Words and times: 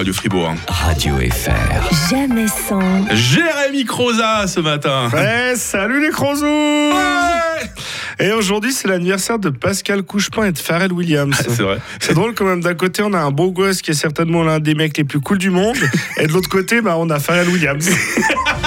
Radio 0.00 0.14
Fribourg. 0.14 0.54
Radio 0.66 1.16
FR. 1.16 2.08
Jamais 2.08 2.46
sans. 2.46 2.80
Jérémy 3.14 3.84
Croza 3.84 4.46
ce 4.46 4.58
matin. 4.60 5.10
Ouais, 5.12 5.52
salut 5.56 6.00
les 6.00 6.08
crozous 6.08 6.46
Et 8.18 8.32
aujourd'hui, 8.32 8.72
c'est 8.72 8.88
l'anniversaire 8.88 9.38
de 9.38 9.50
Pascal 9.50 10.02
Couchepin 10.02 10.46
et 10.46 10.52
de 10.52 10.58
Pharrell 10.58 10.90
Williams. 10.90 11.36
C'est 11.38 11.60
vrai. 11.60 11.80
C'est 11.98 12.14
drôle 12.14 12.34
quand 12.34 12.46
même, 12.46 12.62
d'un 12.62 12.72
côté, 12.72 13.02
on 13.02 13.12
a 13.12 13.18
un 13.18 13.30
beau 13.30 13.50
gosse 13.50 13.82
qui 13.82 13.90
est 13.90 13.94
certainement 13.94 14.42
l'un 14.42 14.58
des 14.58 14.74
mecs 14.74 14.96
les 14.96 15.04
plus 15.04 15.20
cool 15.20 15.36
du 15.36 15.50
monde, 15.50 15.76
et 16.16 16.26
de 16.26 16.32
l'autre 16.32 16.48
côté, 16.48 16.80
bah, 16.80 16.94
on 16.96 17.10
a 17.10 17.18
Pharrell 17.18 17.50
Williams. 17.50 17.90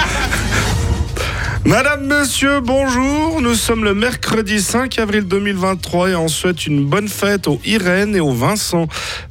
Madame, 1.66 2.06
monsieur, 2.06 2.60
bonjour. 2.60 3.40
Nous 3.40 3.54
sommes 3.54 3.84
le 3.84 3.94
mercredi 3.94 4.60
5 4.60 4.98
avril 4.98 5.24
2023 5.24 6.10
et 6.10 6.14
on 6.14 6.28
souhaite 6.28 6.66
une 6.66 6.84
bonne 6.84 7.08
fête 7.08 7.48
aux 7.48 7.58
Irène 7.64 8.14
et 8.14 8.20
aux 8.20 8.34
Vincent. 8.34 8.86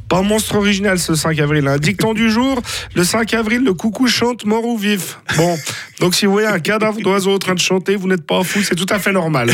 Pas 0.09 0.23
monstre 0.23 0.55
original 0.55 0.97
ce 0.97 1.13
5 1.13 1.39
avril. 1.39 1.67
Un 1.67 1.77
dicton 1.77 2.15
du 2.15 2.31
jour, 2.31 2.59
le 2.95 3.03
5 3.03 3.35
avril, 3.35 3.63
le 3.63 3.75
coucou 3.75 4.07
chante 4.07 4.45
mort 4.45 4.65
ou 4.65 4.79
vif. 4.79 5.19
Bon, 5.37 5.55
donc 5.99 6.15
si 6.15 6.25
vous 6.25 6.31
voyez 6.31 6.47
un 6.47 6.59
cadavre 6.59 6.99
d'oiseau 7.01 7.35
en 7.35 7.37
train 7.37 7.53
de 7.53 7.59
chanter, 7.59 7.95
vous 7.95 8.07
n'êtes 8.07 8.25
pas 8.25 8.43
fou, 8.43 8.63
c'est 8.63 8.75
tout 8.75 8.87
à 8.89 8.97
fait 8.97 9.11
normal. 9.11 9.51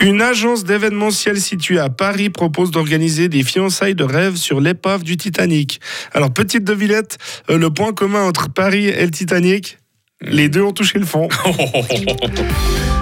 Une 0.00 0.20
agence 0.20 0.64
d'événementiel 0.64 1.40
située 1.40 1.78
à 1.78 1.90
Paris 1.90 2.28
propose 2.28 2.72
d'organiser 2.72 3.28
des 3.28 3.44
fiançailles 3.44 3.94
de 3.94 4.04
rêve 4.04 4.34
sur 4.34 4.60
l'épave 4.60 5.04
du 5.04 5.16
Titanic. 5.16 5.80
Alors, 6.12 6.32
petite 6.32 6.64
devinette, 6.64 7.18
euh, 7.50 7.56
le 7.56 7.70
point 7.70 7.92
commun 7.92 8.24
entre 8.24 8.48
Paris 8.48 8.88
et 8.88 9.04
le 9.04 9.10
Titanic, 9.10 9.78
les 10.20 10.48
deux 10.48 10.62
ont 10.62 10.72
touché 10.72 10.98
le 10.98 11.06
fond. 11.06 11.28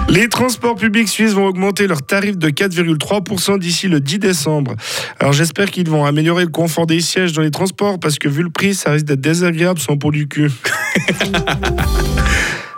Les 0.07 0.29
transports 0.29 0.75
publics 0.75 1.09
suisses 1.09 1.31
vont 1.31 1.47
augmenter 1.47 1.87
leur 1.87 2.03
tarif 2.03 2.37
de 2.37 2.49
4,3% 2.49 3.57
d'ici 3.57 3.87
le 3.87 3.99
10 3.99 4.19
décembre. 4.19 4.75
Alors 5.19 5.33
j'espère 5.33 5.71
qu'ils 5.71 5.89
vont 5.89 6.05
améliorer 6.05 6.43
le 6.43 6.51
confort 6.51 6.85
des 6.85 7.01
sièges 7.01 7.33
dans 7.33 7.41
les 7.41 7.49
transports 7.49 7.99
parce 7.99 8.19
que 8.19 8.29
vu 8.29 8.43
le 8.43 8.51
prix, 8.51 8.75
ça 8.75 8.91
risque 8.91 9.05
d'être 9.05 9.21
désagréable 9.21 9.79
sans 9.79 9.97
peau 9.97 10.11
du 10.11 10.27
cul. 10.27 10.51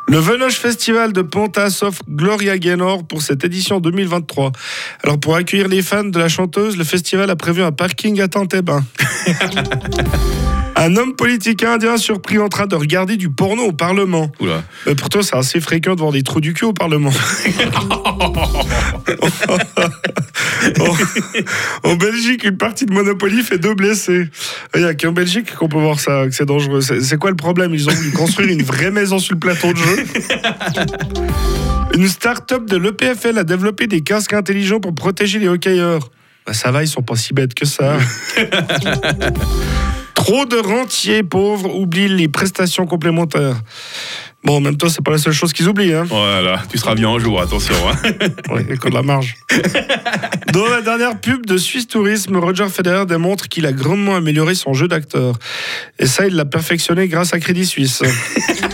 Le 0.10 0.20
Venoche 0.20 0.56
Festival 0.56 1.12
de 1.12 1.22
Pontas 1.22 1.80
offre 1.82 2.02
Gloria 2.10 2.58
Gaynor 2.58 3.06
pour 3.06 3.22
cette 3.22 3.44
édition 3.44 3.82
2023. 3.82 4.54
Alors 5.04 5.20
pour 5.20 5.36
accueillir 5.36 5.68
les 5.68 5.82
fans 5.82 6.06
de 6.06 6.18
la 6.18 6.30
chanteuse, 6.30 6.78
le 6.78 6.86
festival 6.86 7.30
a 7.30 7.36
prévu 7.36 7.62
un 7.62 7.74
parking 7.74 8.22
à 8.22 8.30
Tantébin. 8.30 8.86
Un 10.80 10.96
homme 10.96 11.16
politique 11.16 11.64
indien 11.64 11.98
surpris 11.98 12.38
en 12.38 12.50
train 12.50 12.68
de 12.68 12.76
regarder 12.76 13.18
du 13.18 13.30
porno 13.30 13.64
au 13.64 13.72
Parlement. 13.72 14.32
Oula. 14.40 14.64
Euh, 14.86 14.94
pourtant, 14.94 15.24
c'est 15.24 15.36
assez 15.36 15.60
fréquent 15.60 15.96
de 15.96 16.00
voir 16.02 16.12
des 16.12 16.22
trous 16.22 16.40
du 16.40 16.54
cul 16.54 16.66
au 16.66 16.74
Parlement. 16.74 17.10
en, 21.84 21.90
en 21.90 21.96
Belgique, 21.96 22.44
une 22.44 22.58
partie 22.58 22.86
de 22.86 22.94
Monopoly 22.94 23.42
fait 23.42 23.58
deux 23.58 23.74
blessés. 23.74 24.30
Il 24.76 24.82
n'y 24.82 24.88
a 24.88 24.94
qu'en 24.94 25.14
Belgique 25.14 25.56
qu'on 25.56 25.68
peut 25.68 25.80
voir 25.80 26.00
ça, 26.00 26.26
que 26.28 26.32
c'est 26.32 26.46
dangereux. 26.46 26.82
C'est 26.82 27.02
c'est 27.02 27.18
quoi 27.18 27.32
le 27.32 27.36
problème? 27.36 27.74
Ils 27.74 27.90
ont 27.90 27.94
voulu 27.94 28.12
construire 28.12 28.50
une 28.50 28.62
vraie 28.64 28.92
maison 28.92 29.18
sur 29.18 29.34
le 29.34 29.40
plateau 29.40 29.74
de 29.74 29.78
jeu. 29.78 30.06
Une 31.96 32.08
start-up 32.08 32.66
de 32.66 32.78
l'EPFL 32.78 33.40
a 33.40 33.44
développé 33.44 33.88
des 33.88 34.02
casques 34.02 34.34
intelligents 34.34 34.80
pour 34.80 34.94
protéger 34.94 35.40
les 35.40 35.48
hockeyeurs. 35.48 36.12
Bah, 36.46 36.54
ça 36.54 36.70
va, 36.72 36.84
ils 36.84 36.88
sont 36.88 37.02
pas 37.02 37.16
si 37.16 37.34
bêtes 37.34 37.56
que 37.56 37.66
ça. 37.66 37.98
Trop 40.18 40.46
de 40.46 40.58
rentiers 40.58 41.22
pauvres 41.22 41.74
oublient 41.76 42.08
les 42.10 42.28
prestations 42.28 42.88
complémentaires. 42.88 43.56
Bon, 44.44 44.58
en 44.58 44.62
même 44.62 44.76
temps, 44.76 44.90
c'est 44.90 45.04
pas 45.04 45.12
la 45.12 45.18
seule 45.20 45.34
chose 45.34 45.54
qu'ils 45.54 45.68
oublient. 45.68 45.94
Hein. 45.94 46.06
Voilà, 46.10 46.64
tu 46.72 46.78
seras 46.80 46.96
bien 46.96 47.10
un 47.10 47.20
jour, 47.20 47.40
attention. 47.40 47.76
hein. 47.88 47.96
Ouais, 48.52 48.62
il 48.64 48.70
y 48.70 48.72
a 48.72 48.78
que 48.78 48.90
de 48.90 48.94
la 48.96 49.04
marge. 49.04 49.36
Dans 50.54 50.66
la 50.66 50.82
dernière 50.82 51.20
pub 51.20 51.46
de 51.46 51.58
Suisse 51.58 51.88
Tourisme, 51.88 52.36
Roger 52.38 52.68
Federer 52.70 53.06
démontre 53.06 53.48
qu'il 53.48 53.66
a 53.68 53.72
grandement 53.74 54.16
amélioré 54.16 54.56
son 54.56 54.74
jeu 54.74 54.88
d'acteur. 54.88 55.38
Et 56.00 56.08
ça, 56.08 56.26
il 56.26 56.36
l'a 56.36 56.46
perfectionné 56.46 57.08
grâce 57.08 57.34
à 57.34 57.40
Crédit 57.40 57.66
Suisse. 57.66 58.02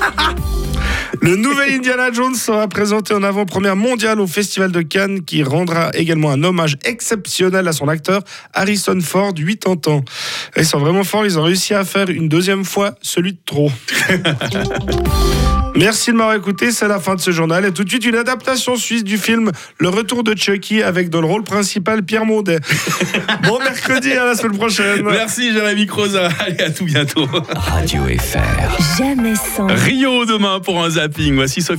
Le 1.24 1.38
nouvel 1.38 1.76
Indiana 1.76 2.12
Jones 2.12 2.36
sera 2.36 2.68
présenté 2.68 3.14
en 3.14 3.24
avant-première 3.24 3.78
mondiale 3.78 4.20
au 4.20 4.28
Festival 4.28 4.74
de 4.74 4.82
Cannes 4.82 5.24
qui 5.24 5.42
rendra 5.42 5.90
également 5.94 6.32
un 6.32 6.44
hommage 6.44 6.78
exceptionnel 6.84 7.66
à 7.66 7.72
son 7.72 7.88
acteur 7.88 8.24
Harrison 8.54 9.00
Ford, 9.00 9.34
80 9.34 9.94
ans. 9.94 10.04
Ils 10.58 10.66
sont 10.66 10.80
vraiment 10.80 11.06
forts, 11.06 11.26
ils 11.26 11.40
ont 11.40 11.44
réussi 11.44 11.74
à 11.74 11.86
faire 11.86 12.10
une 12.10 12.28
deuxième 12.28 12.66
fois 12.66 12.96
celui 13.02 13.32
de 13.32 13.40
trop. 13.46 13.72
Merci 15.76 16.12
de 16.12 16.18
m'avoir 16.18 16.36
écouté, 16.36 16.72
c'est 16.72 16.88
la 16.88 17.00
fin 17.00 17.16
de 17.16 17.20
ce 17.20 17.32
journal. 17.32 17.66
Et 17.66 17.72
tout 17.72 17.84
de 17.84 17.90
suite, 17.90 18.06
une 18.06 18.16
adaptation 18.16 18.76
suisse 18.76 19.04
du 19.04 19.18
film 19.18 19.52
Le 19.80 19.90
Retour 19.90 20.24
de 20.24 20.38
Chucky 20.38 20.84
avec 20.84 21.10
dans 21.10 21.20
le 21.22 21.28
rôle 21.28 21.44
principal 21.44 22.04
Pierre 22.04 22.26
Maudet. 22.26 22.60
Bon 23.44 23.60
mercredi, 23.60 24.12
à 24.14 24.26
la 24.26 24.36
semaine 24.36 24.58
prochaine. 24.58 25.04
Merci 25.04 25.52
Jérémy 25.52 25.86
Croza. 25.86 26.30
Allez, 26.40 26.62
à 26.62 26.70
tout 26.70 26.86
bientôt. 26.86 27.28
Radio 27.56 28.04
FR. 28.06 28.98
Jamais 28.98 29.34
sans. 29.36 29.68
Rio 29.68 30.26
demain 30.26 30.60
pour 30.60 30.84
un 30.84 30.92
zapping. 30.92 31.36
Voici 31.36 31.62
Sophia 31.62 31.74